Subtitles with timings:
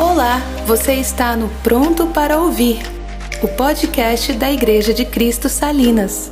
[0.00, 2.76] Olá, você está no Pronto para Ouvir,
[3.42, 6.30] o podcast da Igreja de Cristo Salinas.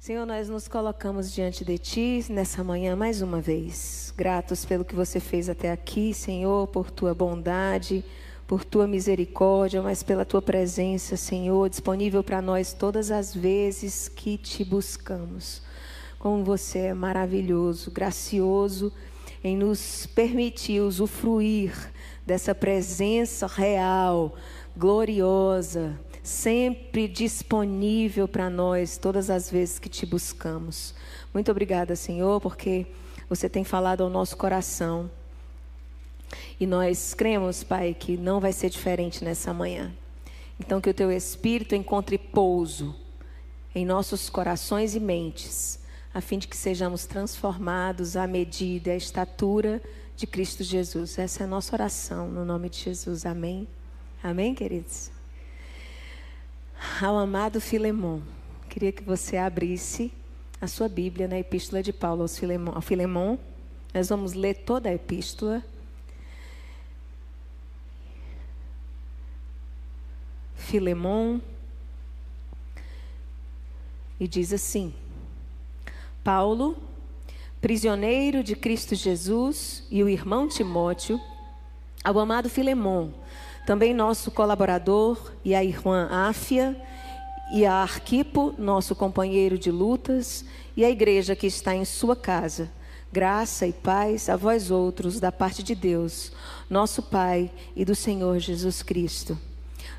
[0.00, 4.12] Senhor, nós nos colocamos diante de Ti nessa manhã mais uma vez.
[4.16, 8.04] Gratos pelo que você fez até aqui, Senhor, por Tua bondade,
[8.48, 14.36] por Tua misericórdia, mas pela Tua presença, Senhor, disponível para nós todas as vezes que
[14.36, 15.69] Te buscamos
[16.20, 18.92] como você é maravilhoso, gracioso
[19.42, 21.72] em nos permitir usufruir
[22.26, 24.36] dessa presença real,
[24.76, 30.94] gloriosa, sempre disponível para nós todas as vezes que te buscamos.
[31.32, 32.86] Muito obrigada, Senhor, porque
[33.26, 35.10] você tem falado ao nosso coração.
[36.60, 39.90] E nós cremos, Pai, que não vai ser diferente nessa manhã.
[40.60, 42.94] Então, que o teu Espírito encontre pouso
[43.74, 45.79] em nossos corações e mentes
[46.12, 49.80] a fim de que sejamos transformados à medida e à estatura
[50.16, 51.18] de Cristo Jesus.
[51.18, 53.24] Essa é a nossa oração, no nome de Jesus.
[53.24, 53.68] Amém.
[54.22, 55.10] Amém, queridos?
[57.00, 58.20] Ao amado Filemon,
[58.68, 60.12] queria que você abrisse
[60.60, 63.38] a sua Bíblia na Epístola de Paulo aos Filemon, ao Filemon.
[63.94, 65.64] Nós vamos ler toda a epístola.
[70.54, 71.40] Filemon.
[74.18, 74.94] E diz assim:
[76.22, 76.76] Paulo,
[77.60, 81.20] prisioneiro de Cristo Jesus, e o irmão Timóteo,
[82.04, 83.10] ao amado Filemon,
[83.66, 86.76] também nosso colaborador, e a irmã Áfia,
[87.52, 90.44] e a Arquipo, nosso companheiro de lutas,
[90.76, 92.70] e a igreja que está em sua casa.
[93.12, 96.32] Graça e paz a vós outros, da parte de Deus,
[96.68, 99.36] nosso Pai e do Senhor Jesus Cristo.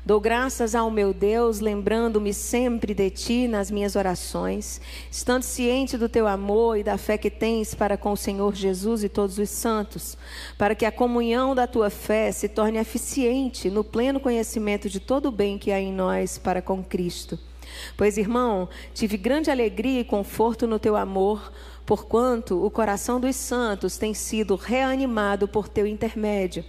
[0.04, 4.80] Dou graças ao meu Deus, lembrando-me sempre de ti nas minhas orações,
[5.10, 9.04] estando ciente do teu amor e da fé que tens para com o Senhor Jesus
[9.04, 10.16] e todos os santos,
[10.58, 15.26] para que a comunhão da tua fé se torne eficiente no pleno conhecimento de todo
[15.26, 17.38] o bem que há em nós para com Cristo.
[17.96, 21.52] Pois, irmão, tive grande alegria e conforto no teu amor,
[21.86, 26.64] porquanto o coração dos santos tem sido reanimado por teu intermédio.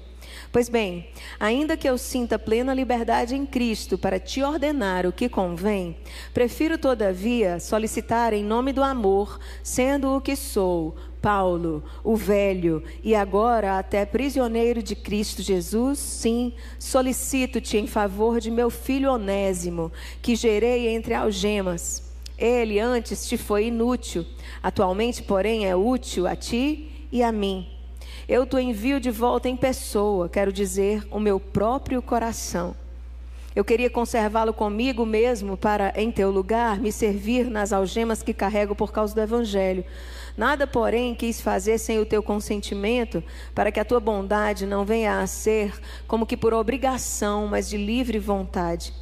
[0.52, 1.08] Pois bem,
[1.40, 5.98] ainda que eu sinta plena liberdade em Cristo para te ordenar o que convém,
[6.34, 13.16] prefiro, todavia, solicitar em nome do amor, sendo o que sou, Paulo, o velho, e
[13.16, 19.92] agora até prisioneiro de Cristo Jesus, sim, solicito-te em favor de meu filho Onésimo,
[20.22, 22.12] que gerei entre algemas.
[22.38, 24.26] Ele antes te foi inútil,
[24.62, 27.73] atualmente, porém, é útil a ti e a mim.
[28.28, 32.74] Eu te envio de volta em pessoa, quero dizer, o meu próprio coração.
[33.54, 38.74] Eu queria conservá-lo comigo mesmo para, em teu lugar, me servir nas algemas que carrego
[38.74, 39.84] por causa do Evangelho.
[40.38, 43.22] Nada, porém, quis fazer sem o teu consentimento,
[43.54, 45.74] para que a tua bondade não venha a ser
[46.08, 48.94] como que por obrigação, mas de livre vontade.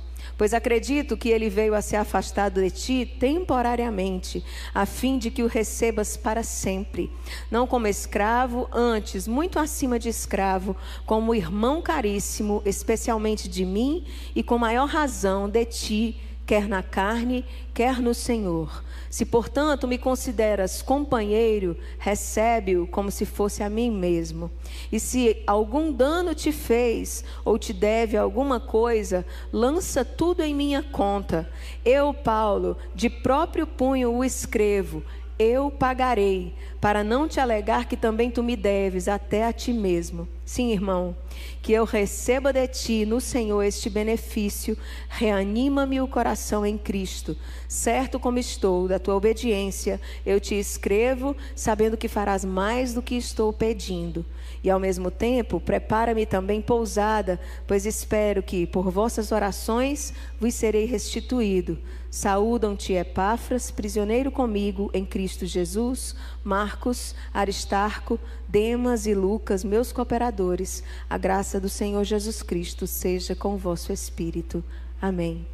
[0.42, 4.44] Pois acredito que ele veio a ser afastado de ti temporariamente,
[4.74, 7.12] a fim de que o recebas para sempre,
[7.52, 10.76] não como escravo, antes, muito acima de escravo,
[11.06, 14.04] como irmão caríssimo, especialmente de mim
[14.36, 16.20] e com maior razão de ti,
[16.52, 18.84] quer na carne, quer no Senhor.
[19.10, 24.52] Se, portanto, me consideras companheiro, recebe-o como se fosse a mim mesmo.
[24.92, 30.84] E se algum dano te fez ou te deve alguma coisa, lança tudo em minha
[30.84, 31.50] conta.
[31.86, 35.02] Eu, Paulo, de próprio punho o escrevo
[35.42, 40.28] eu pagarei, para não te alegar que também tu me deves até a ti mesmo.
[40.44, 41.16] Sim, irmão,
[41.62, 44.76] que eu receba de ti no Senhor este benefício,
[45.08, 47.38] reanima-me o coração em Cristo.
[47.68, 53.16] Certo como estou da tua obediência, eu te escrevo, sabendo que farás mais do que
[53.16, 54.26] estou pedindo.
[54.64, 60.86] E ao mesmo tempo, prepara-me também pousada, pois espero que, por vossas orações, vos serei
[60.86, 61.78] restituído.
[62.12, 70.84] Saúdam-te, Epáfras, prisioneiro comigo em Cristo Jesus, Marcos, Aristarco, Demas e Lucas, meus cooperadores.
[71.10, 74.64] A graça do Senhor Jesus Cristo seja com o vosso espírito.
[75.02, 75.46] Amém.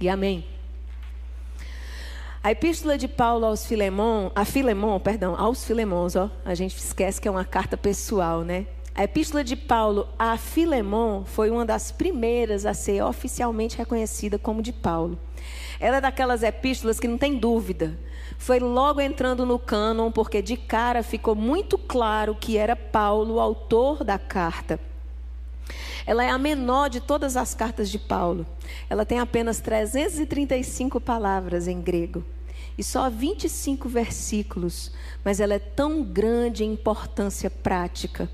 [0.00, 0.44] E amém.
[2.42, 7.20] A epístola de Paulo aos Filemon, a Filemon, perdão, aos Filemons, ó, a gente esquece
[7.20, 8.66] que é uma carta pessoal, né?
[8.96, 14.62] A epístola de Paulo a Filemon foi uma das primeiras a ser oficialmente reconhecida como
[14.62, 15.18] de Paulo.
[15.78, 17.98] Ela é daquelas epístolas que não tem dúvida.
[18.38, 23.40] Foi logo entrando no cânon, porque de cara ficou muito claro que era Paulo o
[23.40, 24.80] autor da carta.
[26.06, 28.46] Ela é a menor de todas as cartas de Paulo.
[28.88, 32.24] Ela tem apenas 335 palavras em grego.
[32.78, 34.90] e só 25 versículos,
[35.22, 38.30] mas ela é tão grande em importância prática.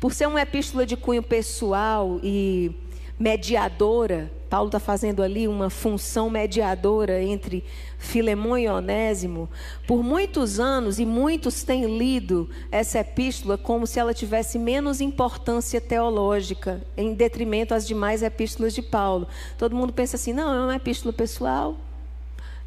[0.00, 2.74] Por ser uma epístola de cunho pessoal e
[3.18, 7.64] mediadora, Paulo está fazendo ali uma função mediadora entre
[7.98, 9.48] Filemão e Onésimo.
[9.86, 15.80] Por muitos anos, e muitos têm lido essa epístola como se ela tivesse menos importância
[15.80, 19.26] teológica, em detrimento às demais epístolas de Paulo.
[19.58, 21.76] Todo mundo pensa assim: não, é uma epístola pessoal,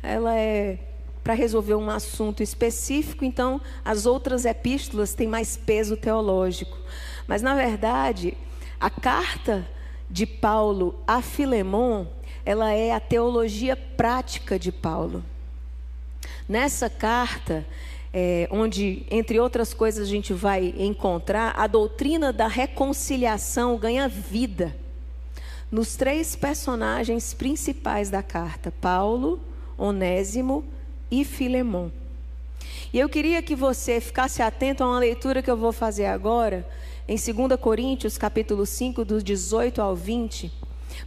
[0.02, 0.89] ela é
[1.24, 6.78] para resolver um assunto específico, então as outras epístolas têm mais peso teológico.
[7.28, 8.36] Mas, na verdade,
[8.80, 9.68] a carta
[10.10, 12.06] de Paulo a Filemon,
[12.46, 15.24] ela é a teologia prática de Paulo.
[16.48, 17.66] Nessa carta,
[18.12, 24.76] é, onde, entre outras coisas, a gente vai encontrar a doutrina da reconciliação ganha vida
[25.72, 29.40] nos três personagens principais da carta: Paulo,
[29.78, 30.64] Onésimo
[31.12, 31.90] e Filemon.
[32.92, 36.68] E eu queria que você ficasse atento a uma leitura que eu vou fazer agora,
[37.08, 40.52] em 2 Coríntios, capítulo 5, do 18 ao 20,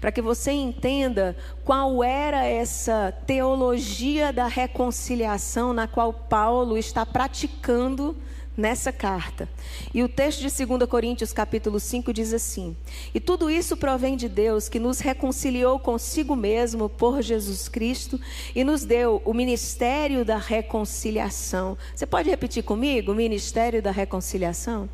[0.01, 8.17] para que você entenda qual era essa teologia da reconciliação na qual Paulo está praticando
[8.57, 9.49] nessa carta.
[9.95, 12.77] E o texto de 2 Coríntios capítulo 5 diz assim:
[13.15, 18.21] E tudo isso provém de Deus, que nos reconciliou consigo mesmo por Jesus Cristo
[18.55, 21.77] e nos deu o ministério da reconciliação.
[21.95, 23.13] Você pode repetir comigo?
[23.13, 24.89] O ministério da reconciliação?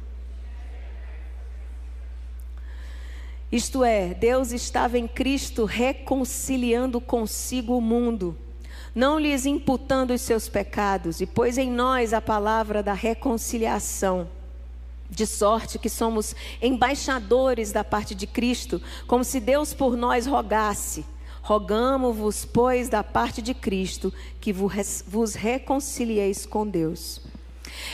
[3.50, 8.37] Isto é, Deus estava em Cristo reconciliando consigo o mundo,
[8.99, 14.27] não lhes imputando os seus pecados, e pôs em nós a palavra da reconciliação.
[15.09, 21.06] De sorte que somos embaixadores da parte de Cristo, como se Deus por nós rogasse.
[21.43, 27.21] Rogamo-vos, pois, da parte de Cristo, que vos reconcilieis com Deus.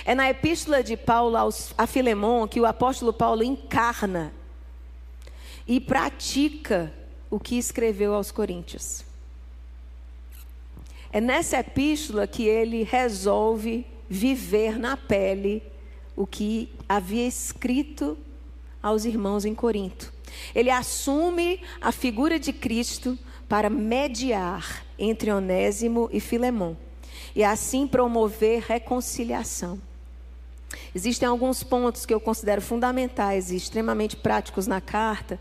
[0.06, 1.36] É na epístola de Paulo
[1.76, 4.32] a Filemão que o apóstolo Paulo encarna
[5.68, 6.90] e pratica
[7.30, 9.04] o que escreveu aos Coríntios.
[11.14, 15.62] É nessa epístola que ele resolve viver na pele
[16.16, 18.18] o que havia escrito
[18.82, 20.12] aos irmãos em Corinto.
[20.52, 23.16] Ele assume a figura de Cristo
[23.48, 26.76] para mediar entre Onésimo e Filemão
[27.32, 29.80] e assim promover reconciliação.
[30.92, 35.38] Existem alguns pontos que eu considero fundamentais e extremamente práticos na carta,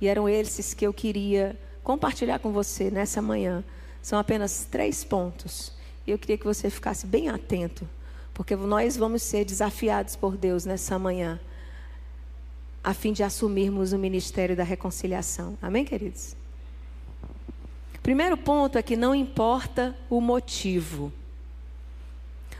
[0.00, 3.62] e eram esses que eu queria compartilhar com você nessa manhã.
[4.02, 5.72] São apenas três pontos.
[6.06, 7.88] E eu queria que você ficasse bem atento,
[8.32, 11.38] porque nós vamos ser desafiados por Deus nessa manhã,
[12.82, 15.56] a fim de assumirmos o ministério da reconciliação.
[15.60, 16.34] Amém, queridos?
[18.02, 21.12] Primeiro ponto é que não importa o motivo.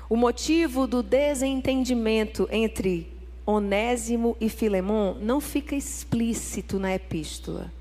[0.08, 3.10] O motivo do desentendimento entre
[3.46, 7.72] Onésimo e Filemon não fica explícito na epístola.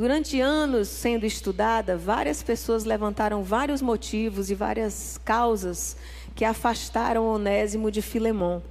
[0.00, 5.94] Durante anos sendo estudada, várias pessoas levantaram vários motivos e várias causas
[6.34, 8.62] que afastaram Onésimo de Filemon.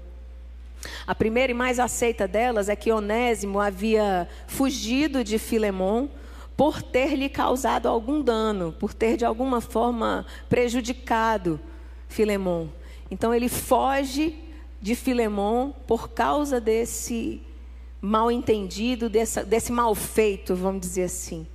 [1.05, 6.07] A primeira e mais aceita delas é que Onésimo havia fugido de Filemon
[6.57, 11.59] por ter lhe causado algum dano, por ter de alguma forma prejudicado
[12.07, 12.69] Filemon.
[13.11, 14.35] Então ele foge
[14.81, 17.39] de Filemon por causa desse
[18.01, 21.45] mal entendido, dessa, desse mal feito, vamos dizer assim.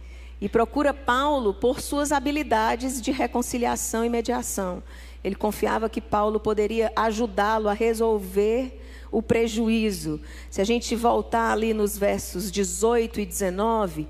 [0.40, 4.82] E procura Paulo por suas habilidades de reconciliação e mediação.
[5.22, 8.78] Ele confiava que Paulo poderia ajudá-lo a resolver
[9.10, 10.20] o prejuízo.
[10.50, 14.06] Se a gente voltar ali nos versos 18 e 19,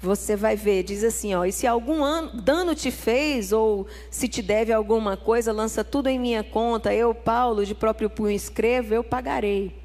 [0.00, 2.00] você vai ver, diz assim, ó, e se algum
[2.34, 7.14] dano te fez ou se te deve alguma coisa, lança tudo em minha conta, eu,
[7.14, 9.83] Paulo, de próprio punho escrevo, eu pagarei.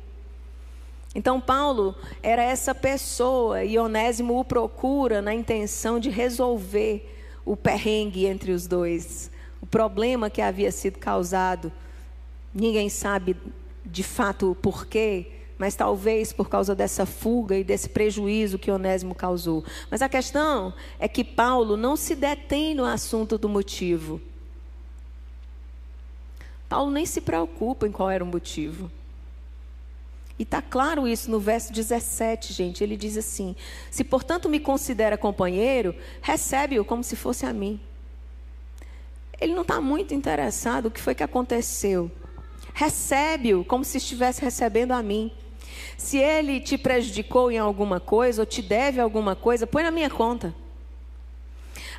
[1.13, 8.27] Então Paulo era essa pessoa e Onésimo o procura na intenção de resolver o perrengue
[8.27, 11.71] entre os dois, o problema que havia sido causado.
[12.53, 13.35] Ninguém sabe
[13.83, 19.15] de fato o porquê, mas talvez por causa dessa fuga e desse prejuízo que Onésimo
[19.15, 19.63] causou.
[19.89, 24.21] Mas a questão é que Paulo não se detém no assunto do motivo.
[26.69, 28.91] Paulo nem se preocupa em qual era o motivo.
[30.39, 32.81] E está claro isso no verso 17, gente.
[32.81, 33.57] Ele diz assim:
[33.91, 37.77] Se portanto me considera companheiro, recebe-o como se fosse a mim.
[39.39, 42.09] Ele não está muito interessado o que foi que aconteceu.
[42.73, 45.29] Recebe-o como se estivesse recebendo a mim.
[45.97, 50.09] Se ele te prejudicou em alguma coisa ou te deve alguma coisa, põe na minha
[50.09, 50.55] conta.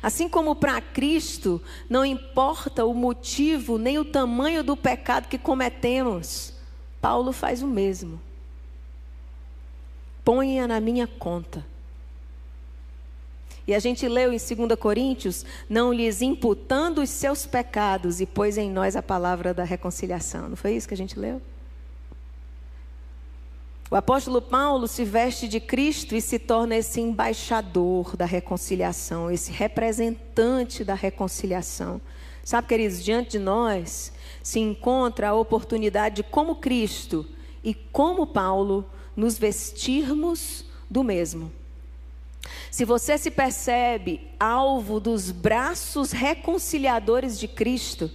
[0.01, 6.53] Assim como para Cristo não importa o motivo nem o tamanho do pecado que cometemos,
[6.99, 8.19] Paulo faz o mesmo.
[10.23, 11.65] Ponha na minha conta.
[13.67, 18.57] E a gente leu em 2 Coríntios: não lhes imputando os seus pecados, e pôs
[18.57, 20.49] em nós a palavra da reconciliação.
[20.49, 21.41] Não foi isso que a gente leu?
[23.89, 29.51] O apóstolo Paulo se veste de Cristo e se torna esse embaixador da reconciliação, esse
[29.51, 31.99] representante da reconciliação.
[32.41, 37.25] Sabe, queridos, diante de nós se encontra a oportunidade de, como Cristo
[37.61, 41.51] e como Paulo, nos vestirmos do mesmo.
[42.69, 48.09] Se você se percebe alvo dos braços reconciliadores de Cristo,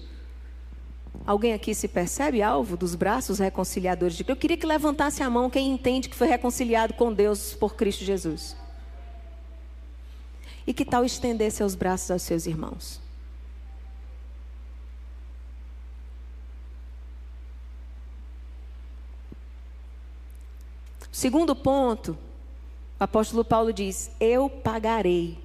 [1.25, 4.37] Alguém aqui se percebe alvo dos braços reconciliadores de Cristo?
[4.37, 8.05] Eu queria que levantasse a mão quem entende que foi reconciliado com Deus por Cristo
[8.05, 8.57] Jesus.
[10.67, 13.01] E que tal estender seus braços aos seus irmãos?
[21.17, 22.11] Segundo ponto,
[23.01, 25.39] o apóstolo Paulo diz: Eu pagarei.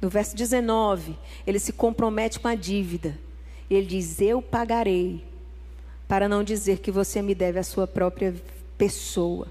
[0.00, 1.16] No verso 19,
[1.46, 3.16] ele se compromete com a dívida.
[3.70, 5.24] Ele diz: Eu pagarei,
[6.08, 8.34] para não dizer que você me deve a sua própria
[8.76, 9.46] pessoa.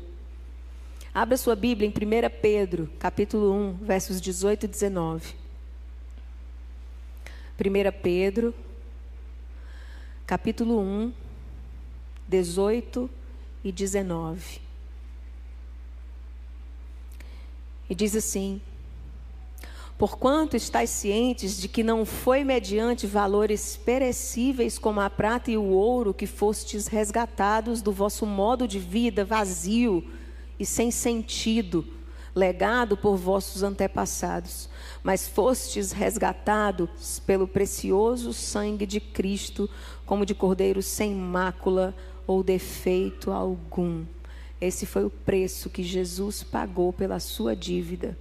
[1.13, 5.33] Abra sua Bíblia em 1 Pedro, capítulo 1, versos 18 e 19.
[7.57, 8.53] 1 Pedro,
[10.27, 11.13] capítulo 1,
[12.27, 13.18] 18 e
[13.63, 14.61] 19.
[17.89, 18.61] E diz assim:
[19.97, 25.63] Porquanto estáis cientes de que não foi mediante valores perecíveis como a prata e o
[25.63, 30.09] ouro que fostes resgatados do vosso modo de vida vazio
[30.57, 31.85] e sem sentido,
[32.33, 34.69] legado por vossos antepassados,
[35.03, 39.69] mas fostes resgatados pelo precioso sangue de Cristo,
[40.05, 41.93] como de cordeiro sem mácula
[42.29, 44.05] ou defeito algum.
[44.61, 48.15] Esse foi o preço que Jesus pagou pela sua dívida.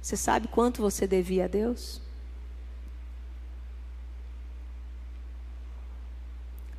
[0.00, 2.00] Você sabe quanto você devia a Deus?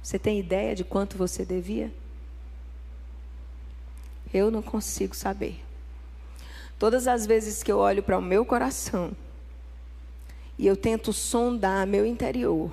[0.01, 1.93] Você tem ideia de quanto você devia?
[4.33, 5.63] Eu não consigo saber.
[6.79, 9.15] Todas as vezes que eu olho para o meu coração
[10.57, 12.71] e eu tento sondar meu interior,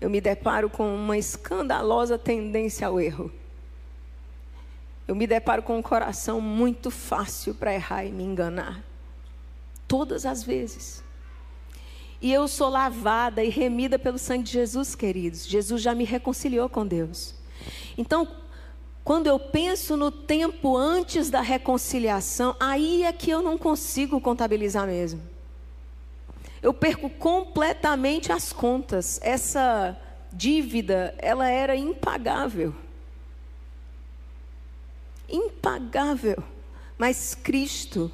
[0.00, 3.30] eu me deparo com uma escandalosa tendência ao erro.
[5.06, 8.82] Eu me deparo com um coração muito fácil para errar e me enganar
[9.86, 11.02] todas as vezes.
[12.22, 15.46] E eu sou lavada e remida pelo sangue de Jesus, queridos.
[15.46, 17.34] Jesus já me reconciliou com Deus.
[17.98, 18.28] Então,
[19.02, 24.86] quando eu penso no tempo antes da reconciliação, aí é que eu não consigo contabilizar
[24.86, 25.20] mesmo.
[26.62, 29.18] Eu perco completamente as contas.
[29.22, 29.98] Essa
[30.32, 32.74] dívida, ela era impagável.
[35.28, 36.42] Impagável.
[36.98, 38.12] Mas Cristo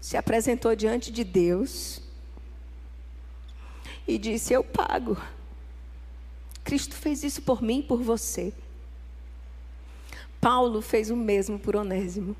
[0.00, 2.00] se apresentou diante de Deus
[4.08, 5.20] e disse: Eu pago.
[6.62, 8.52] Cristo fez isso por mim e por você.
[10.40, 12.34] Paulo fez o mesmo por Onésimo.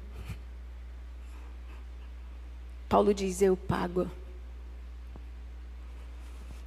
[2.89, 4.11] Paulo diz: Eu pago.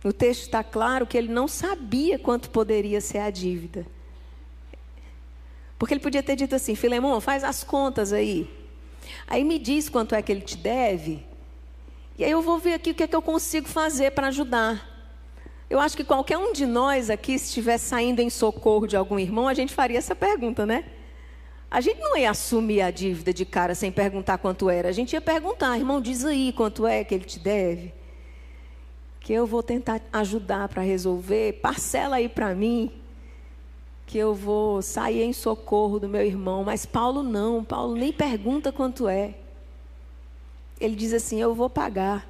[0.07, 3.85] No texto está claro que ele não sabia quanto poderia ser a dívida.
[5.77, 8.49] Porque ele podia ter dito assim: Filemão, faz as contas aí.
[9.27, 11.25] Aí me diz quanto é que ele te deve.
[12.17, 15.11] E aí eu vou ver aqui o que é que eu consigo fazer para ajudar.
[15.69, 19.19] Eu acho que qualquer um de nós aqui, se estiver saindo em socorro de algum
[19.19, 20.85] irmão, a gente faria essa pergunta, né?
[21.69, 24.87] A gente não ia assumir a dívida de cara sem perguntar quanto era.
[24.87, 28.06] A gente ia perguntar, irmão, diz aí quanto é que ele te deve.
[29.27, 31.59] Que eu vou tentar ajudar para resolver.
[31.61, 32.89] Parcela aí para mim
[34.05, 38.71] que eu vou sair em socorro do meu irmão, mas Paulo não, Paulo nem pergunta
[38.71, 39.35] quanto é.
[40.79, 42.25] Ele diz assim: Eu vou pagar.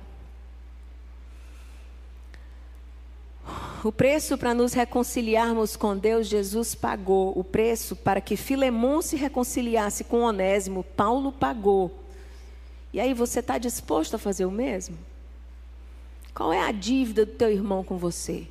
[3.84, 7.32] O preço para nos reconciliarmos com Deus, Jesus pagou.
[7.38, 11.96] O preço para que Filemão se reconciliasse com Onésimo, Paulo pagou.
[12.92, 14.98] E aí você está disposto a fazer o mesmo?
[16.38, 18.48] Qual é a dívida do teu irmão com você?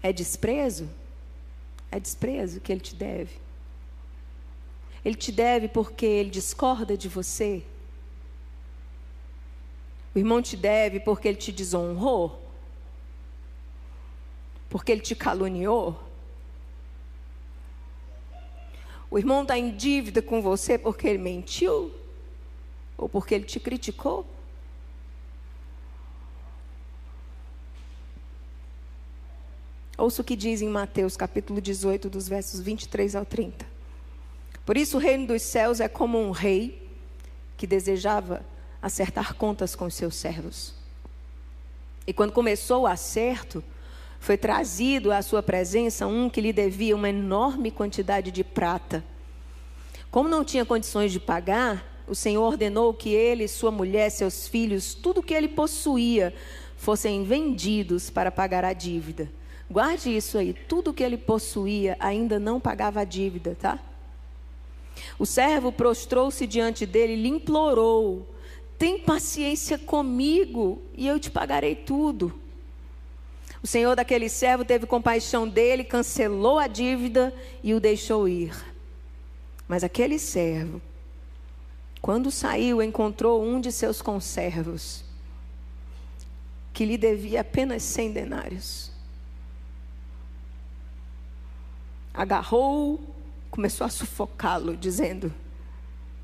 [0.00, 0.88] É desprezo?
[1.90, 3.36] É desprezo que ele te deve.
[5.04, 7.64] Ele te deve porque ele discorda de você.
[10.14, 12.40] O irmão te deve porque ele te desonrou.
[14.70, 16.00] Porque ele te caluniou.
[19.10, 21.92] O irmão está em dívida com você porque ele mentiu?
[22.98, 24.26] Ou porque ele te criticou?
[29.96, 33.66] Ouça o que diz em Mateus capítulo 18, dos versos 23 ao 30.
[34.66, 36.86] Por isso o reino dos céus é como um rei
[37.56, 38.44] que desejava
[38.82, 40.74] acertar contas com seus servos.
[42.06, 43.62] E quando começou o acerto,
[44.20, 49.04] foi trazido à sua presença um que lhe devia uma enorme quantidade de prata.
[50.10, 54.94] Como não tinha condições de pagar, o Senhor ordenou que ele, sua mulher, seus filhos,
[54.94, 56.34] tudo que ele possuía,
[56.76, 59.30] fossem vendidos para pagar a dívida.
[59.70, 60.54] Guarde isso aí.
[60.54, 63.78] Tudo que ele possuía ainda não pagava a dívida, tá?
[65.18, 68.26] O servo prostrou-se diante dele e lhe implorou:
[68.78, 72.32] Tem paciência comigo e eu te pagarei tudo.
[73.62, 78.54] O senhor daquele servo teve compaixão dele, cancelou a dívida e o deixou ir.
[79.66, 80.80] Mas aquele servo,
[82.00, 85.04] quando saiu, encontrou um de seus conservos,
[86.72, 88.88] que lhe devia apenas cem denários.
[92.18, 92.98] agarrou,
[93.48, 95.32] começou a sufocá-lo, dizendo: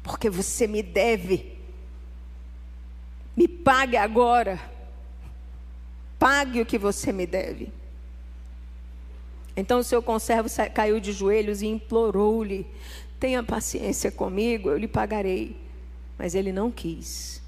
[0.02, 1.56] Porque você me deve,
[3.36, 4.60] me pague agora,
[6.18, 7.72] pague o que você me deve.
[9.56, 12.66] Então o seu conservo caiu de joelhos e implorou-lhe:
[13.20, 15.63] Tenha paciência comigo, eu lhe pagarei.
[16.18, 17.42] Mas ele não quis.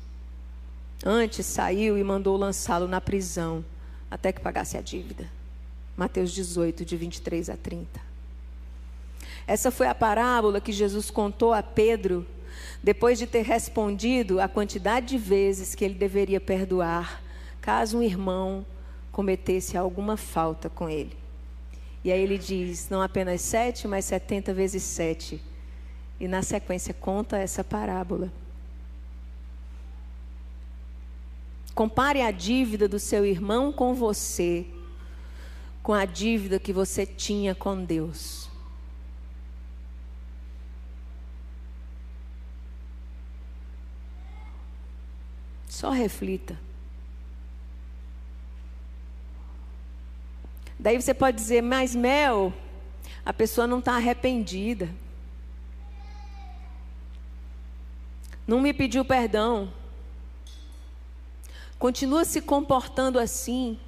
[1.04, 3.64] Antes saiu e mandou lançá-lo na prisão
[4.10, 5.28] até que pagasse a dívida.
[5.96, 8.00] Mateus 18, de 23 a 30.
[9.46, 12.26] Essa foi a parábola que Jesus contou a Pedro,
[12.82, 17.22] depois de ter respondido a quantidade de vezes que ele deveria perdoar,
[17.60, 18.64] caso um irmão
[19.12, 21.16] cometesse alguma falta com ele.
[22.04, 25.42] E aí ele diz: não apenas sete, mas setenta vezes sete.
[26.20, 28.32] E na sequência conta essa parábola.
[31.76, 34.64] Compare a dívida do seu irmão com você,
[35.82, 38.48] com a dívida que você tinha com Deus.
[45.68, 46.58] Só reflita.
[50.78, 52.54] Daí você pode dizer, mas Mel,
[53.22, 54.88] a pessoa não está arrependida.
[58.46, 59.70] Não me pediu perdão.
[61.78, 63.78] Continua se comportando assim.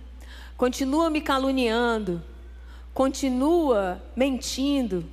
[0.57, 2.23] Continua me caluniando.
[2.93, 5.05] Continua mentindo.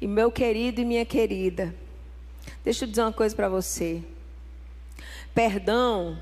[0.00, 1.72] E meu querido e minha querida,
[2.64, 4.02] deixa eu dizer uma coisa para você.
[5.32, 6.18] Perdão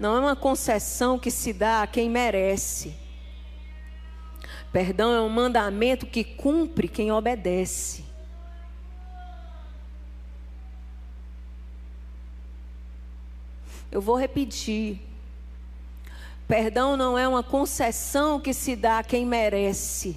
[0.00, 2.96] não é uma concessão que se dá a quem merece.
[4.72, 8.02] Perdão é um mandamento que cumpre quem obedece.
[13.90, 15.00] Eu vou repetir.
[16.46, 20.16] Perdão não é uma concessão que se dá a quem merece,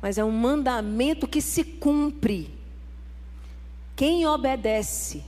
[0.00, 2.56] mas é um mandamento que se cumpre.
[3.96, 5.24] Quem obedece.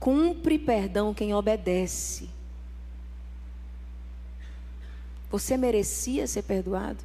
[0.00, 2.28] Cumpre perdão quem obedece.
[5.30, 7.04] Você merecia ser perdoado?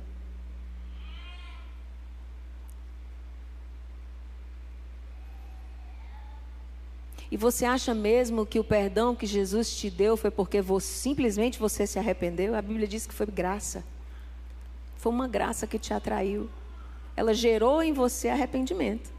[7.31, 11.57] E você acha mesmo que o perdão que Jesus te deu foi porque você, simplesmente
[11.57, 12.53] você se arrependeu?
[12.53, 13.85] A Bíblia diz que foi graça.
[14.97, 16.49] Foi uma graça que te atraiu.
[17.15, 19.09] Ela gerou em você arrependimento.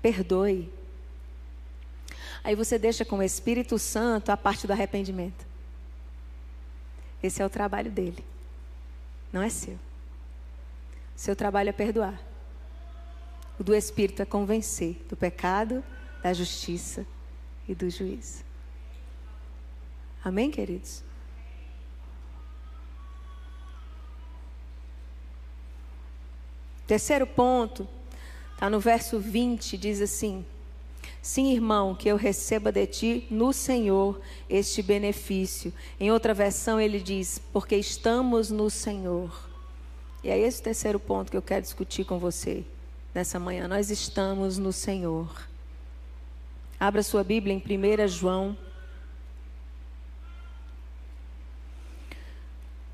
[0.00, 0.72] Perdoe.
[2.42, 5.44] Aí você deixa com o Espírito Santo a parte do arrependimento.
[7.22, 8.24] Esse é o trabalho dele.
[9.30, 9.78] Não é seu.
[11.20, 12.18] Seu trabalho é perdoar.
[13.58, 15.84] O do Espírito é convencer do pecado,
[16.22, 17.06] da justiça
[17.68, 18.42] e do juízo.
[20.24, 21.04] Amém, queridos?
[26.86, 27.86] Terceiro ponto
[28.54, 30.42] Está no verso 20, diz assim:
[31.20, 35.70] Sim, irmão, que eu receba de ti no Senhor este benefício.
[36.00, 39.49] Em outra versão ele diz: Porque estamos no Senhor.
[40.22, 42.64] E é esse o terceiro ponto que eu quero discutir com você
[43.14, 43.66] nessa manhã.
[43.66, 45.48] Nós estamos no Senhor.
[46.78, 48.56] Abra sua Bíblia em 1 João.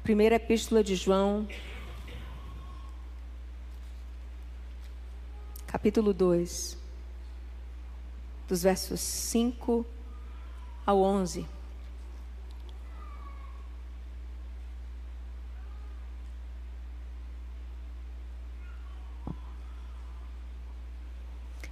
[0.03, 1.49] Primeira Epístola de João,
[5.67, 6.79] capítulo 2,
[8.47, 9.85] dos versos 5
[10.87, 11.56] ao 11.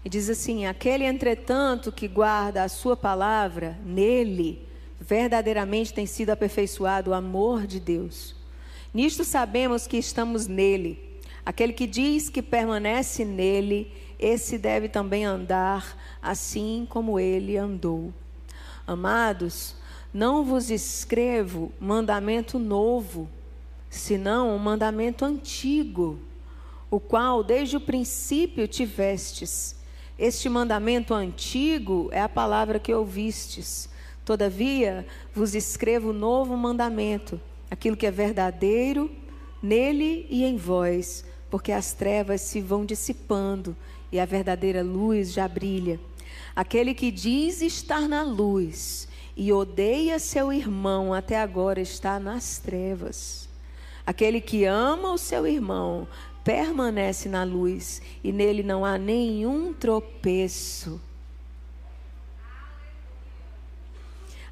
[0.05, 4.67] E diz assim: Aquele, entretanto, que guarda a sua palavra, nele
[5.01, 8.35] verdadeiramente tem sido aperfeiçoado o amor de Deus.
[8.93, 10.99] Nisto sabemos que estamos nele.
[11.45, 18.15] Aquele que diz que permanece nele, esse deve também andar assim como ele andou.
[18.87, 19.75] Amados,
[20.13, 23.29] não vos escrevo mandamento novo,
[23.91, 26.19] senão um mandamento antigo,
[26.91, 29.77] o qual desde o princípio tivestes.
[30.19, 33.89] Este mandamento antigo é a palavra que ouvistes.
[34.25, 39.11] Todavia, vos escrevo novo mandamento, aquilo que é verdadeiro
[39.61, 43.77] nele e em vós, porque as trevas se vão dissipando
[44.13, 45.99] e a verdadeira luz já brilha.
[46.55, 53.49] Aquele que diz estar na luz e odeia seu irmão até agora está nas trevas.
[54.07, 56.07] Aquele que ama o seu irmão
[56.45, 61.01] permanece na luz e nele não há nenhum tropeço.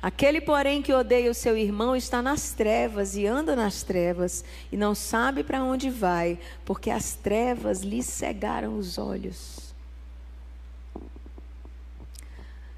[0.03, 4.77] Aquele, porém, que odeia o seu irmão está nas trevas e anda nas trevas e
[4.77, 9.73] não sabe para onde vai, porque as trevas lhe cegaram os olhos.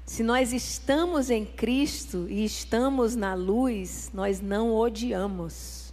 [0.05, 5.84] Se nós estamos em Cristo e estamos na luz, nós não odiamos.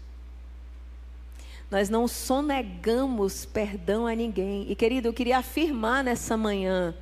[1.72, 4.70] Nós não sonegamos perdão a ninguém.
[4.70, 6.94] E querido, eu queria afirmar nessa manhã: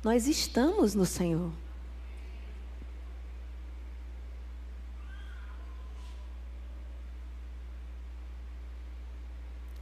[0.00, 1.50] nós estamos no Senhor.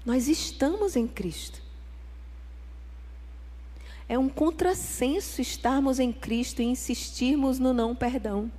[0.07, 1.61] Nós estamos em Cristo.
[4.09, 8.51] É um contrassenso estarmos em Cristo e insistirmos no não perdão.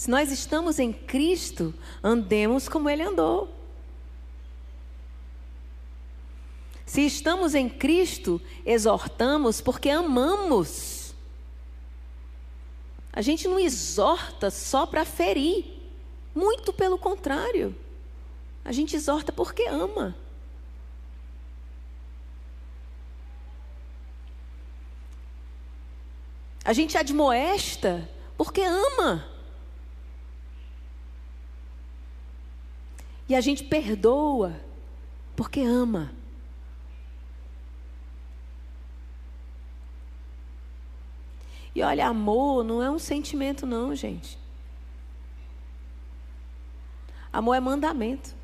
[0.00, 3.54] Se nós estamos em Cristo, andemos como Ele andou.
[6.86, 11.14] Se estamos em Cristo, exortamos porque amamos.
[13.12, 15.66] A gente não exorta só para ferir.
[16.34, 17.76] Muito pelo contrário.
[18.64, 20.16] A gente exorta porque ama.
[26.64, 28.08] A gente admoesta
[28.38, 29.29] porque ama.
[33.30, 34.60] E a gente perdoa
[35.36, 36.12] porque ama.
[41.72, 44.36] E olha, amor não é um sentimento, não, gente.
[47.32, 48.34] Amor é mandamento.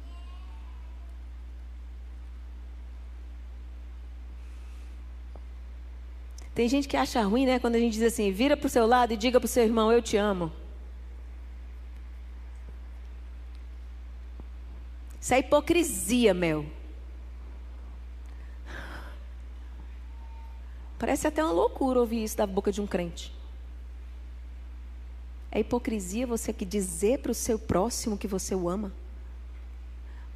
[6.55, 7.59] Tem gente que acha ruim, né?
[7.59, 9.65] Quando a gente diz assim: vira para o seu lado e diga para o seu
[9.65, 10.53] irmão: Eu te amo.
[15.27, 16.65] Isso é hipocrisia, meu.
[20.97, 23.35] Parece até uma loucura ouvir isso da boca de um crente.
[25.51, 28.93] É hipocrisia você que dizer para o seu próximo que você o ama.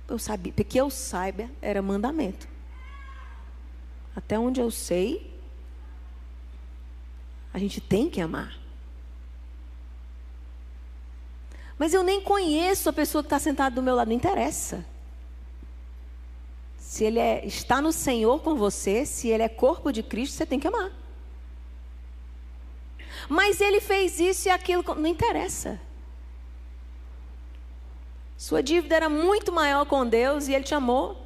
[0.09, 2.49] Eu sabia, porque eu saiba, era mandamento.
[4.17, 5.33] Até onde eu sei,
[7.55, 8.59] a gente tem que amar.
[11.81, 14.85] Mas eu nem conheço a pessoa que está sentada do meu lado, não interessa.
[16.79, 20.45] Se ele é, está no Senhor com você, se ele é corpo de Cristo, você
[20.45, 20.93] tem que amar.
[23.31, 25.81] Mas ele fez isso e aquilo, não interessa.
[28.37, 31.17] Sua dívida era muito maior com Deus e ele te amou.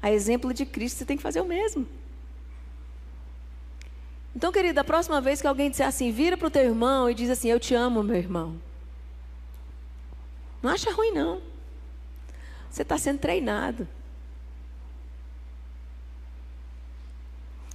[0.00, 1.86] A exemplo de Cristo, você tem que fazer o mesmo.
[4.34, 7.14] Então, querida, a próxima vez que alguém disser assim, vira para o teu irmão e
[7.14, 8.71] diz assim: Eu te amo, meu irmão.
[10.62, 11.42] Não acha ruim, não.
[12.70, 13.88] Você está sendo treinado.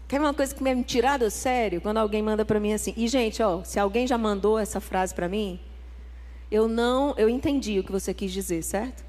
[0.08, 1.82] Quer uma coisa que me tirar do sério?
[1.82, 2.94] Quando alguém manda para mim assim.
[2.96, 5.60] E, gente, ó, se alguém já mandou essa frase para mim,
[6.50, 7.14] eu não.
[7.18, 9.04] Eu entendi o que você quis dizer, certo?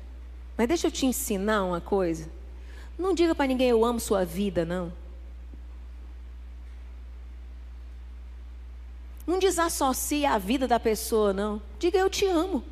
[0.56, 2.28] Mas deixa eu te ensinar uma coisa.
[2.98, 4.92] Não diga para ninguém eu amo sua vida, não.
[9.24, 11.62] Não desassocie a vida da pessoa, não.
[11.78, 12.64] Diga eu te amo.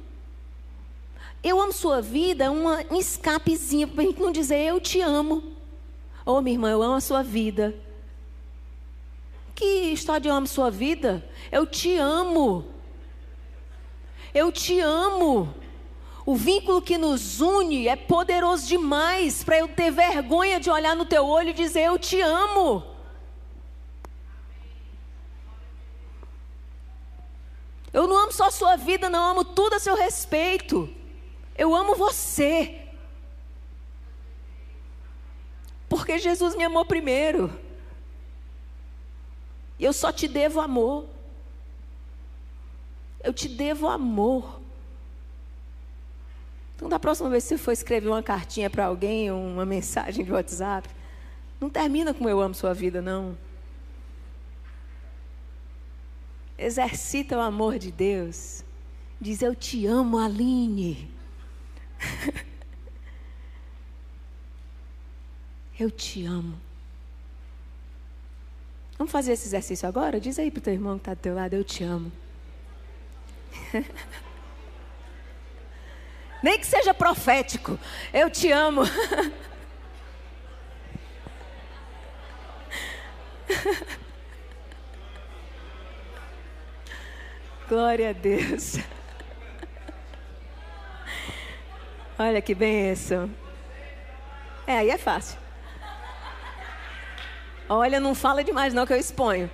[1.47, 5.01] Eu amo sua vida é uma, um escapezinho para a gente não dizer eu te
[5.01, 5.45] amo.
[6.25, 7.73] Oh, minha irmã, eu amo a sua vida.
[9.55, 11.25] Que história de eu amo sua vida?
[11.53, 12.65] Eu te amo.
[14.35, 15.55] Eu te amo.
[16.27, 21.05] O vínculo que nos une é poderoso demais para eu ter vergonha de olhar no
[21.05, 22.83] teu olho e dizer eu te amo.
[27.93, 30.96] Eu não amo só a sua vida, não amo tudo a seu respeito.
[31.57, 32.83] Eu amo você.
[35.89, 37.51] Porque Jesus me amou primeiro.
[39.79, 41.07] E eu só te devo amor.
[43.23, 44.61] Eu te devo amor.
[46.75, 50.31] Então, da próxima vez que você for escrever uma cartinha para alguém, uma mensagem de
[50.31, 50.89] WhatsApp,
[51.59, 53.37] não termina com eu amo sua vida, não.
[56.59, 58.63] Exercita o amor de Deus.
[59.19, 61.16] Diz eu te amo, Aline.
[65.79, 66.59] eu te amo.
[68.99, 70.19] Vamos fazer esse exercício agora?
[70.19, 72.11] Diz aí para o teu irmão que está do teu lado, eu te amo.
[76.43, 77.79] Nem que seja profético.
[78.13, 78.83] Eu te amo.
[87.69, 88.79] Glória a Deus.
[92.19, 93.31] Olha que benção.
[94.67, 95.39] É, aí é fácil.
[97.69, 99.51] Olha, não fala demais não que eu exponho.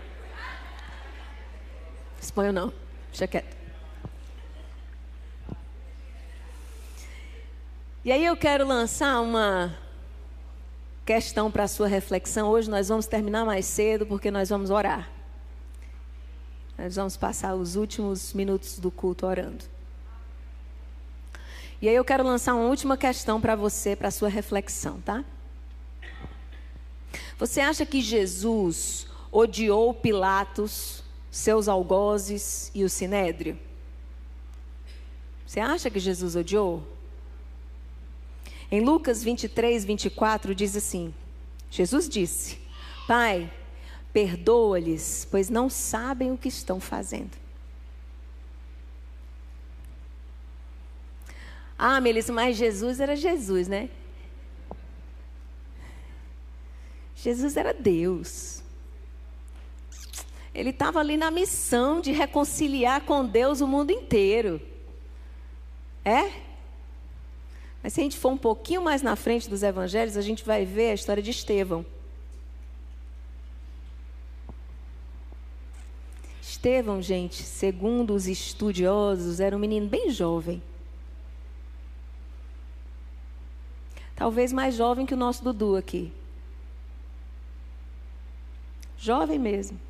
[2.21, 2.73] Exponho não.
[3.11, 3.57] Deixa quieto.
[8.05, 9.77] E aí eu quero lançar uma
[11.05, 12.49] questão para a sua reflexão.
[12.49, 15.11] Hoje nós vamos terminar mais cedo porque nós vamos orar.
[16.79, 19.72] Nós vamos passar os últimos minutos do culto orando.
[21.83, 25.25] E aí eu quero lançar uma última questão para você, para sua reflexão, tá?
[27.37, 33.59] Você acha que Jesus odiou Pilatos, seus algozes e o sinédrio?
[35.45, 36.87] Você acha que Jesus odiou?
[38.71, 41.13] Em Lucas 23, 24, diz assim:
[41.69, 42.61] Jesus disse:
[43.09, 43.53] Pai,
[44.13, 47.42] perdoa-lhes, pois não sabem o que estão fazendo.
[51.85, 53.91] Ah, Melissa, mas Jesus era Jesus, né?
[57.17, 58.63] Jesus era Deus.
[60.55, 64.63] Ele estava ali na missão de reconciliar com Deus o mundo inteiro.
[66.05, 66.31] É?
[67.83, 70.65] Mas se a gente for um pouquinho mais na frente dos evangelhos, a gente vai
[70.65, 71.85] ver a história de Estevão.
[76.41, 80.63] Estevão, gente, segundo os estudiosos, era um menino bem jovem.
[84.23, 86.13] Talvez mais jovem que o nosso Dudu aqui.
[88.97, 89.81] Jovem mesmo.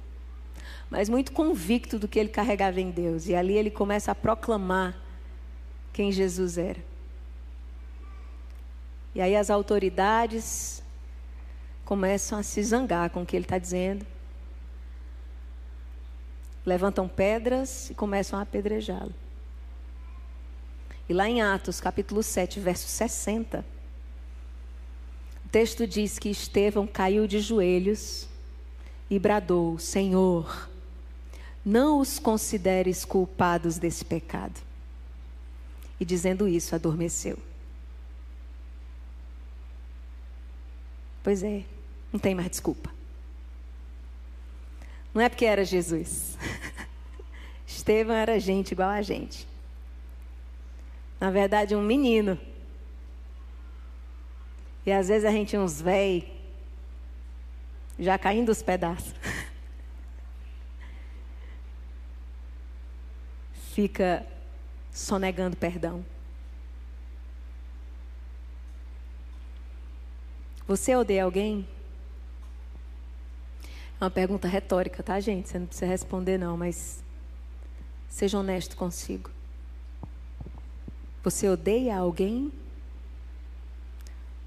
[0.88, 3.28] Mas muito convicto do que ele carregava em Deus.
[3.28, 4.96] E ali ele começa a proclamar
[5.92, 6.82] quem Jesus era.
[9.14, 10.82] E aí as autoridades
[11.84, 14.06] começam a se zangar com o que ele está dizendo.
[16.64, 19.12] Levantam pedras e começam a apedrejá-lo.
[21.06, 23.81] E lá em Atos, capítulo 7, verso 60, o
[25.52, 28.26] texto diz que Estevão caiu de joelhos
[29.10, 30.70] e bradou: Senhor,
[31.64, 34.58] não os consideres culpados desse pecado.
[36.00, 37.38] E dizendo isso, adormeceu.
[41.22, 41.62] Pois é,
[42.10, 42.90] não tem mais desculpa.
[45.14, 46.36] Não é porque era Jesus.
[47.68, 49.46] Estevão era gente igual a gente.
[51.20, 52.40] Na verdade, um menino.
[54.84, 56.32] E às vezes a gente, uns véi,
[57.98, 59.14] já caindo os pedaços.
[63.74, 64.26] Fica
[64.90, 66.04] sonegando perdão.
[70.66, 71.66] Você odeia alguém?
[74.00, 75.48] É uma pergunta retórica, tá, gente?
[75.48, 77.02] Você não precisa responder, não, mas
[78.08, 79.30] seja honesto consigo.
[81.22, 82.52] Você odeia alguém?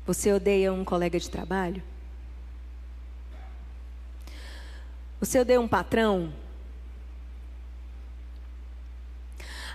[0.05, 1.81] Você odeia um colega de trabalho?
[5.19, 6.31] Você odeia um patrão?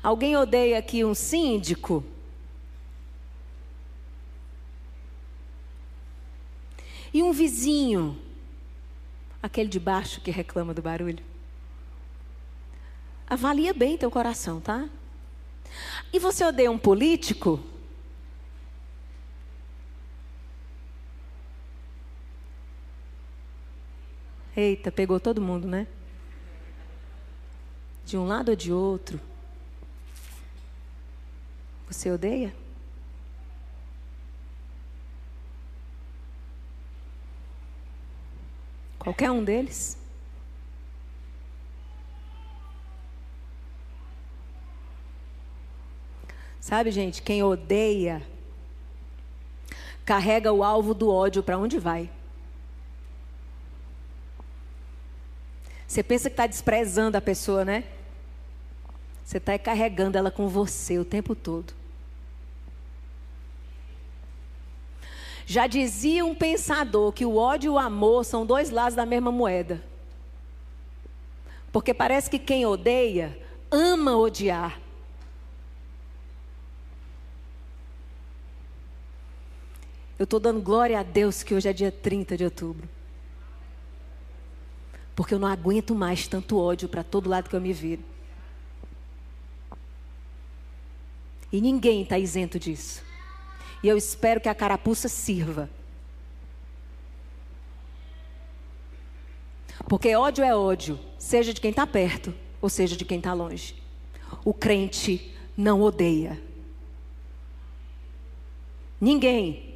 [0.02, 2.04] Alguém odeia aqui um síndico?
[7.12, 8.16] E um vizinho,
[9.42, 11.24] aquele de baixo que reclama do barulho.
[13.26, 14.88] Avalia bem teu coração, tá?
[16.12, 17.60] E você odeia um político?
[24.56, 25.86] Eita, pegou todo mundo, né?
[28.04, 29.20] De um lado ou de outro.
[31.88, 32.52] Você odeia?
[38.98, 39.98] Qualquer um deles?
[46.60, 48.22] Sabe, gente, quem odeia
[50.04, 52.10] carrega o alvo do ódio para onde vai.
[55.90, 57.82] Você pensa que está desprezando a pessoa, né?
[59.24, 61.74] Você está carregando ela com você o tempo todo.
[65.44, 69.32] Já dizia um pensador que o ódio e o amor são dois lados da mesma
[69.32, 69.82] moeda.
[71.72, 73.36] Porque parece que quem odeia
[73.68, 74.80] ama odiar.
[80.16, 82.99] Eu estou dando glória a Deus que hoje é dia 30 de outubro.
[85.14, 88.02] Porque eu não aguento mais tanto ódio para todo lado que eu me viro.
[91.52, 93.02] E ninguém está isento disso.
[93.82, 95.68] E eu espero que a carapuça sirva.
[99.88, 103.74] Porque ódio é ódio, seja de quem está perto ou seja de quem está longe.
[104.44, 106.40] O crente não odeia.
[109.00, 109.69] Ninguém.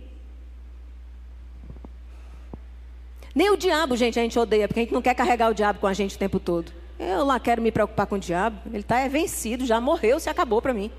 [3.35, 5.81] Nem o diabo, gente, a gente odeia, porque a gente não quer carregar o diabo
[5.81, 6.73] com a gente o tempo todo.
[6.99, 8.61] Eu lá quero me preocupar com o diabo.
[8.67, 10.91] Ele está é vencido, já morreu, se acabou para mim.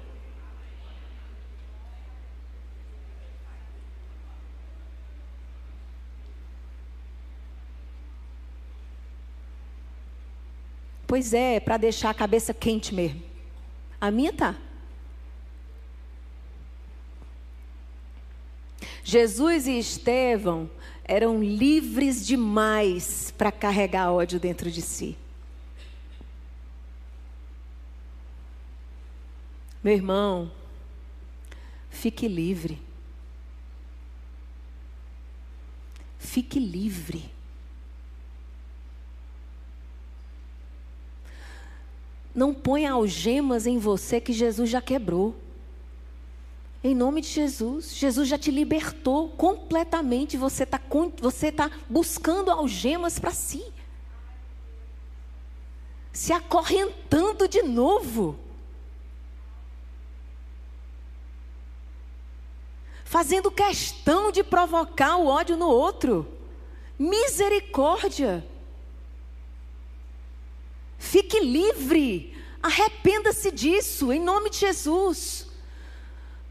[11.08, 13.24] Pois é, para deixar a cabeça quente mesmo.
[14.02, 14.56] A minha tá.
[19.04, 20.70] Jesus e Estevão
[21.08, 25.16] eram livres demais para carregar ódio dentro de si.
[29.84, 30.52] Meu irmão,
[31.92, 32.82] fique livre.
[36.18, 37.32] Fique livre.
[42.34, 45.45] Não ponha algemas em você que Jesus já quebrou.
[46.86, 50.38] Em nome de Jesus, Jesus já te libertou completamente.
[50.38, 50.80] Você está
[51.20, 53.66] você tá buscando algemas para si,
[56.14, 58.38] se acorrentando de novo,
[63.04, 66.32] fazendo questão de provocar o ódio no outro.
[67.00, 68.46] Misericórdia.
[71.00, 72.38] Fique livre.
[72.62, 75.45] Arrependa-se disso, em nome de Jesus.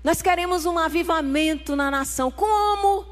[0.04, 2.30] Nós queremos um avivamento na nação.
[2.30, 3.06] Como?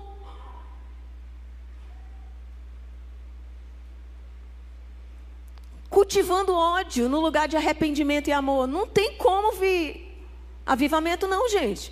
[5.89, 8.67] Cultivando ódio no lugar de arrependimento e amor.
[8.67, 10.23] Não tem como vir
[10.67, 11.91] avivamento, não, gente.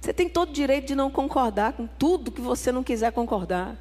[0.00, 3.76] Você tem todo o direito de não concordar com tudo que você não quiser concordar.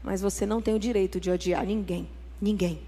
[0.00, 2.17] Mas você não tem o direito de odiar ninguém.
[2.40, 2.80] Ninguém.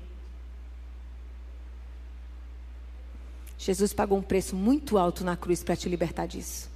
[3.59, 6.71] Jesus pagou um preço muito alto na cruz para te libertar disso.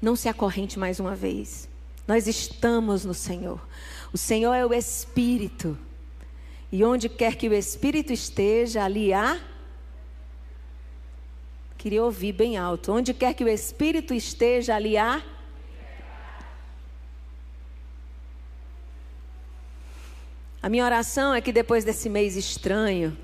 [0.00, 1.68] Não se acorrente mais uma vez.
[2.08, 3.60] Nós estamos no Senhor.
[4.12, 5.78] O Senhor é o Espírito.
[6.70, 9.40] E onde quer que o Espírito esteja, ali há
[11.82, 12.92] Queria ouvir bem alto.
[12.92, 15.20] Onde quer que o Espírito esteja, ali há.
[20.62, 23.18] A minha oração é que depois desse mês estranho,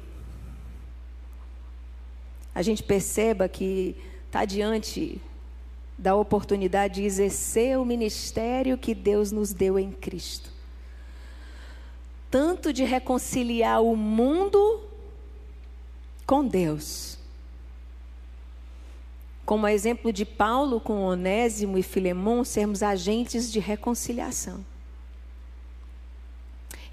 [2.52, 3.96] a gente perceba que
[4.26, 5.20] está diante
[5.96, 10.50] da oportunidade de exercer o ministério que Deus nos deu em Cristo.
[12.28, 14.82] Tanto de reconciliar o mundo
[16.26, 17.16] com Deus
[19.46, 24.62] como exemplo de Paulo com Onésimo e Filemão, sermos agentes de reconciliação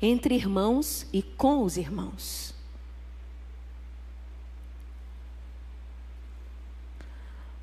[0.06, 2.54] entre irmãos e com os irmãos.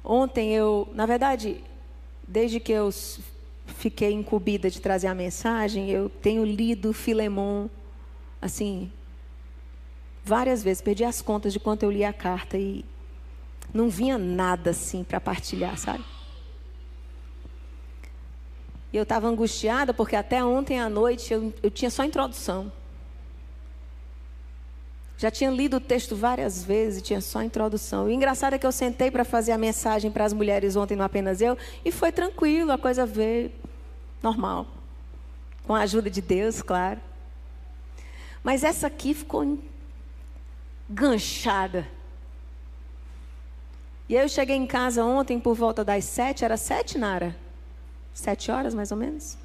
[0.04, 1.62] Ontem eu, na verdade,
[2.26, 2.90] desde que eu
[3.66, 7.70] fiquei incumbida de trazer a mensagem, eu tenho lido Filemão,
[8.40, 8.90] assim,
[10.24, 12.84] várias vezes, perdi as contas de quanto eu li a carta e
[13.72, 16.04] não vinha nada assim para partilhar, sabe?
[18.92, 22.70] E eu estava angustiada porque até ontem à noite eu, eu tinha só introdução.
[25.16, 28.06] Já tinha lido o texto várias vezes e tinha só introdução.
[28.06, 31.04] O engraçado é que eu sentei para fazer a mensagem para as mulheres ontem, não
[31.04, 33.52] apenas eu, e foi tranquilo, a coisa veio
[34.20, 34.66] normal.
[35.64, 37.00] Com a ajuda de Deus, claro.
[38.42, 39.58] Mas essa aqui ficou
[40.90, 41.86] enganchada.
[44.08, 47.36] E eu cheguei em casa ontem por volta das sete, era sete, Nara?
[48.14, 49.38] Sete horas mais ou menos?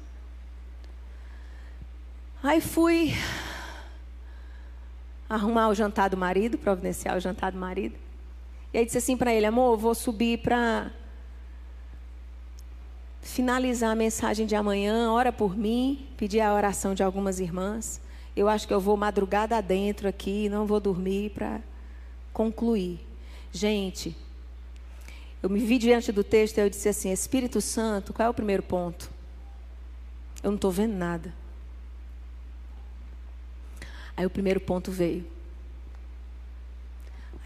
[2.42, 3.14] Aí fui
[5.28, 7.96] arrumar o jantar do marido, providenciar o jantar do marido.
[8.72, 10.90] E aí disse assim para ele: Amor, eu vou subir para
[13.20, 18.00] finalizar a mensagem de amanhã, ora por mim, pedir a oração de algumas irmãs.
[18.36, 21.60] Eu acho que eu vou madrugada dentro aqui, não vou dormir para
[22.32, 23.00] concluir.
[23.52, 24.16] Gente,
[25.42, 28.34] eu me vi diante do texto e eu disse assim: Espírito Santo, qual é o
[28.34, 29.10] primeiro ponto?
[30.42, 31.32] Eu não estou vendo nada.
[34.16, 35.24] Aí o primeiro ponto veio.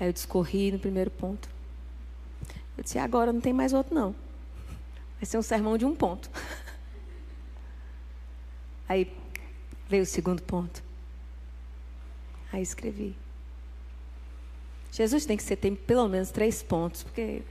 [0.01, 1.49] Aí eu discorri no primeiro ponto.
[2.77, 4.15] Eu disse: agora não tem mais outro, não.
[5.17, 6.31] Vai ser um sermão de um ponto.
[8.89, 9.13] Aí
[9.89, 10.83] veio o segundo ponto.
[12.51, 13.17] Aí escrevi.
[14.91, 17.43] Jesus tem que ser, tem pelo menos três pontos, porque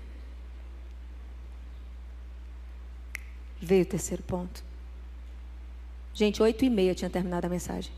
[3.61, 4.63] Veio o terceiro ponto.
[6.13, 7.93] Gente, oito e meia tinha terminado a mensagem.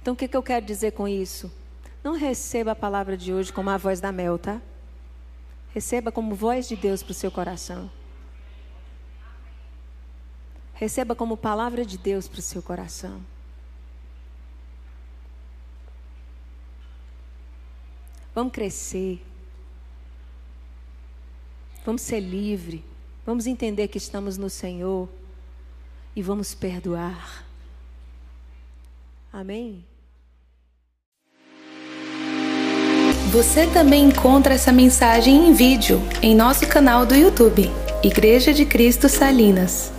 [0.00, 1.50] Então, o que, que eu quero dizer com isso?
[2.02, 4.60] Não receba a palavra de hoje como a voz da Mel, tá?
[5.72, 7.90] Receba como voz de Deus para o seu coração.
[10.74, 13.24] Receba como palavra de Deus para o seu coração.
[18.34, 19.24] Vamos crescer.
[21.84, 22.82] Vamos ser livre.
[23.26, 25.08] Vamos entender que estamos no Senhor.
[26.16, 27.44] E vamos perdoar.
[29.32, 29.84] Amém?
[33.32, 37.68] Você também encontra essa mensagem em vídeo em nosso canal do YouTube,
[38.02, 39.90] Igreja de Cristo Salinas.